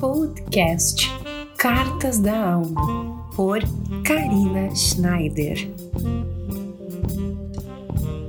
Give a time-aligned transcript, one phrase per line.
[0.00, 1.06] podcast
[1.58, 3.60] Cartas da Alma, por
[4.02, 5.70] Karina Schneider.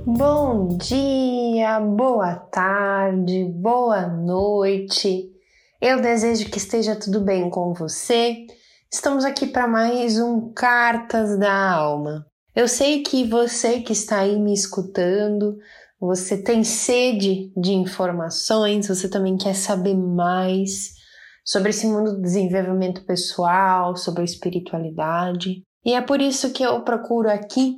[0.06, 5.32] Bom dia, boa tarde, boa noite.
[5.80, 8.46] Eu desejo que esteja tudo bem com você.
[8.92, 12.26] Estamos aqui para mais um Cartas da Alma.
[12.54, 15.58] Eu sei que você que está aí me escutando,
[15.98, 21.00] você tem sede de informações, você também quer saber mais
[21.44, 25.64] sobre esse mundo do desenvolvimento pessoal, sobre a espiritualidade.
[25.84, 27.76] E é por isso que eu procuro aqui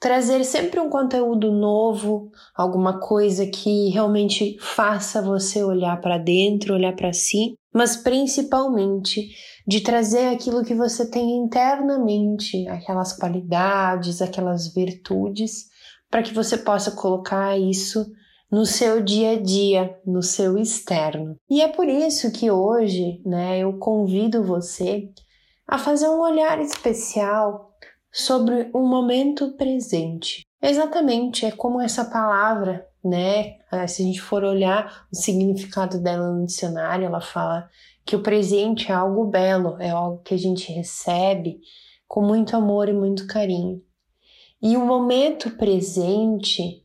[0.00, 6.94] trazer sempre um conteúdo novo, alguma coisa que realmente faça você olhar para dentro, olhar
[6.94, 9.28] para si, mas principalmente
[9.66, 15.66] de trazer aquilo que você tem internamente, aquelas qualidades, aquelas virtudes,
[16.10, 18.06] para que você possa colocar isso
[18.50, 21.36] no seu dia a dia, no seu externo.
[21.48, 25.10] E é por isso que hoje, né, eu convido você
[25.66, 27.74] a fazer um olhar especial
[28.10, 30.46] sobre o momento presente.
[30.62, 33.58] Exatamente, é como essa palavra, né?
[33.70, 37.68] Ah, se a gente for olhar o significado dela no dicionário, ela fala
[38.04, 41.60] que o presente é algo belo, é algo que a gente recebe
[42.08, 43.82] com muito amor e muito carinho.
[44.60, 46.82] E o momento presente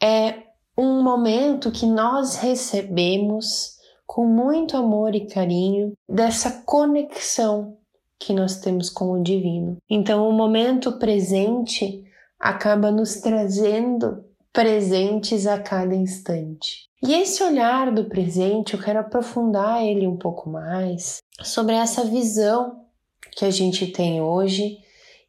[0.00, 0.47] é
[0.78, 3.76] um momento que nós recebemos
[4.06, 7.76] com muito amor e carinho dessa conexão
[8.18, 9.76] que nós temos com o divino.
[9.90, 12.04] Então, o momento presente
[12.38, 16.88] acaba nos trazendo presentes a cada instante.
[17.02, 22.84] E esse olhar do presente, eu quero aprofundar ele um pouco mais sobre essa visão
[23.32, 24.78] que a gente tem hoje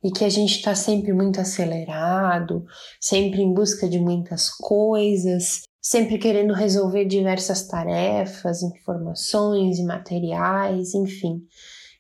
[0.03, 2.65] e que a gente está sempre muito acelerado,
[2.99, 11.41] sempre em busca de muitas coisas, sempre querendo resolver diversas tarefas, informações e materiais, enfim.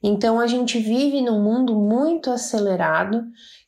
[0.01, 3.21] Então a gente vive num mundo muito acelerado,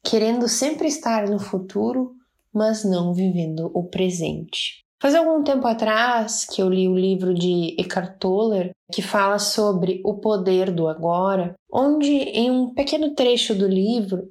[0.04, 2.14] querendo sempre estar no futuro,
[2.54, 4.86] mas não vivendo o presente.
[5.02, 10.00] Faz algum tempo atrás que eu li o livro de Eckhart Tolle, que fala sobre
[10.06, 14.30] o poder do agora, onde em um pequeno trecho do livro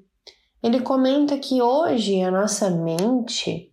[0.63, 3.73] ele comenta que hoje a nossa mente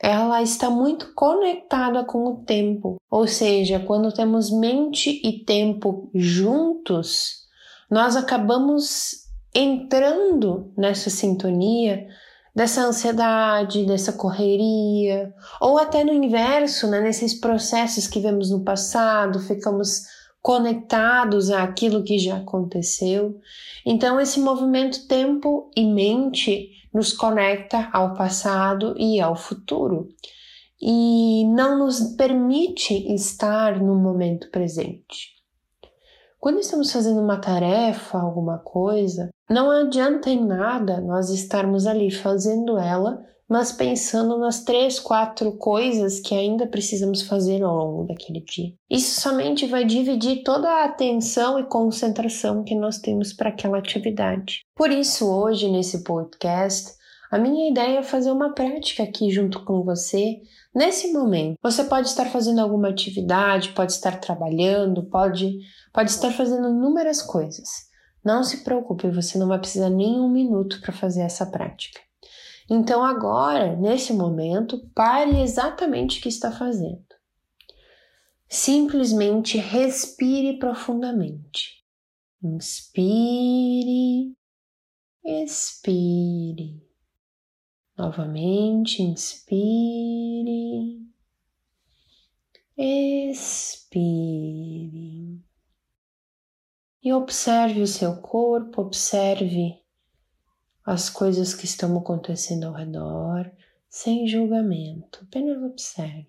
[0.00, 7.44] ela está muito conectada com o tempo, ou seja, quando temos mente e tempo juntos,
[7.88, 12.08] nós acabamos entrando nessa sintonia
[12.56, 19.38] dessa ansiedade, dessa correria, ou até no inverso, né, nesses processos que vemos no passado,
[19.40, 20.04] ficamos
[20.40, 23.38] conectados àquilo que já aconteceu.
[23.84, 30.08] Então, esse movimento tempo e mente nos conecta ao passado e ao futuro
[30.80, 35.35] e não nos permite estar no momento presente.
[36.38, 42.78] Quando estamos fazendo uma tarefa, alguma coisa, não adianta em nada nós estarmos ali fazendo
[42.78, 48.72] ela, mas pensando nas três, quatro coisas que ainda precisamos fazer ao longo daquele dia.
[48.90, 54.62] Isso somente vai dividir toda a atenção e concentração que nós temos para aquela atividade.
[54.74, 56.92] Por isso, hoje, nesse podcast,
[57.30, 60.40] a minha ideia é fazer uma prática aqui junto com você
[60.74, 61.58] nesse momento.
[61.62, 65.58] Você pode estar fazendo alguma atividade, pode estar trabalhando, pode,
[65.92, 67.86] pode estar fazendo inúmeras coisas.
[68.24, 72.00] Não se preocupe, você não vai precisar nem um minuto para fazer essa prática.
[72.68, 77.04] Então, agora, nesse momento, pare exatamente o que está fazendo.
[78.48, 81.84] Simplesmente respire profundamente.
[82.42, 84.36] Inspire,
[85.24, 86.85] expire.
[87.96, 89.56] Novamente, inspire,
[92.76, 93.96] expire.
[97.02, 99.80] E observe o seu corpo, observe
[100.84, 103.50] as coisas que estão acontecendo ao redor,
[103.88, 106.28] sem julgamento, apenas observe.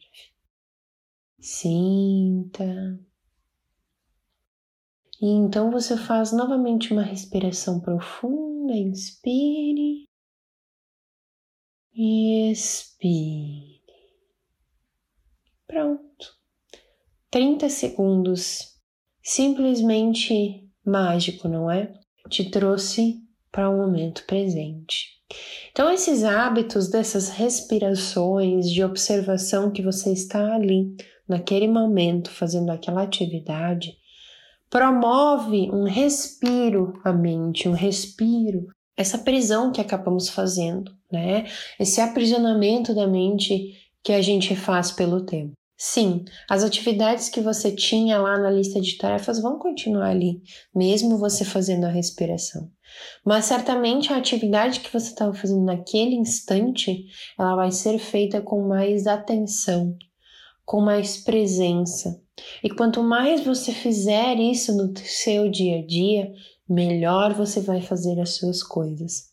[1.37, 2.97] Sinta.
[5.21, 10.06] E então você faz novamente uma respiração profunda, inspire
[12.51, 13.81] expire.
[15.67, 16.27] Pronto.
[17.29, 18.75] 30 segundos.
[19.21, 21.93] Simplesmente mágico, não é?
[22.29, 23.21] Te trouxe
[23.51, 25.17] para o momento presente.
[25.71, 30.95] Então, esses hábitos dessas respirações de observação que você está ali,
[31.27, 33.97] naquele momento, fazendo aquela atividade,
[34.69, 38.67] promove um respiro à mente, um respiro
[38.97, 41.45] essa prisão que acabamos fazendo, né?
[41.79, 43.73] Esse aprisionamento da mente
[44.03, 45.53] que a gente faz pelo tempo.
[45.79, 50.41] Sim, as atividades que você tinha lá na lista de tarefas vão continuar ali,
[50.73, 52.71] mesmo você fazendo a respiração.
[53.23, 57.05] Mas certamente a atividade que você estava fazendo naquele instante,
[57.37, 59.95] ela vai ser feita com mais atenção,
[60.65, 62.19] com mais presença.
[62.63, 66.31] E quanto mais você fizer isso no seu dia a dia,
[66.69, 69.31] melhor você vai fazer as suas coisas.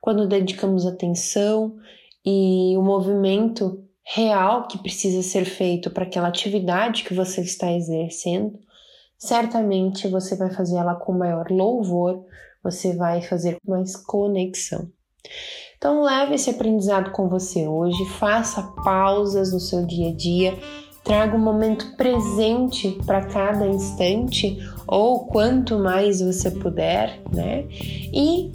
[0.00, 1.76] Quando dedicamos atenção
[2.24, 8.58] e o movimento real que precisa ser feito para aquela atividade que você está exercendo,
[9.18, 12.24] certamente você vai fazer ela com maior louvor,
[12.62, 14.90] você vai fazer com mais conexão.
[15.76, 20.58] Então leve esse aprendizado com você hoje, faça pausas no seu dia a dia,
[21.06, 24.58] traga um momento presente para cada instante
[24.88, 27.64] ou quanto mais você puder, né?
[28.12, 28.50] E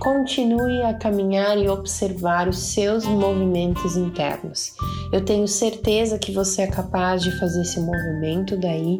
[0.00, 4.74] continue a caminhar e observar os seus movimentos internos.
[5.12, 8.98] Eu tenho certeza que você é capaz de fazer esse movimento daí,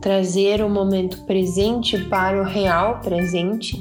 [0.00, 3.80] trazer o momento presente para o real presente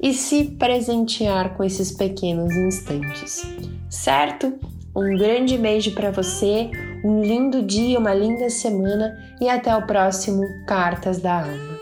[0.00, 3.42] e se presentear com esses pequenos instantes.
[3.90, 4.54] Certo?
[4.96, 6.70] Um grande beijo para você,
[7.04, 11.77] um lindo dia, uma linda semana e até o próximo Cartas da Alma.